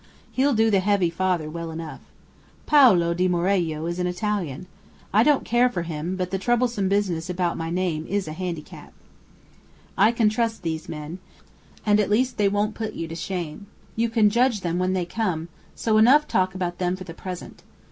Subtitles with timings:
[0.31, 1.99] He'll do the heavy father well enough.
[2.65, 4.65] Paolo di Morello is an Italian.
[5.13, 8.93] I don't care for him; but the troublesome business about my name is a handicap.
[9.95, 11.19] "I can trust these men.
[11.85, 13.67] And at least they won't put you to shame.
[13.95, 17.61] You can judge them when they come, so enough talk about them for the present!